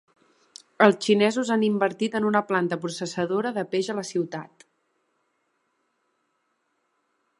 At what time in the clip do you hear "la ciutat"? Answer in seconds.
3.99-4.67